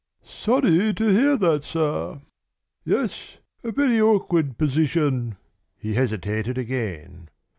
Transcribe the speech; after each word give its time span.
"Sorry 0.25 0.95
to 0.95 1.07
hear 1.09 1.37
that, 1.37 1.61
sir." 1.61 2.21
"Yes, 2.83 3.37
a 3.63 3.71
very 3.71 4.01
awkward 4.01 4.57
position." 4.57 5.37
He 5.77 5.93
hesitated 5.93 6.57
again. 6.57 7.29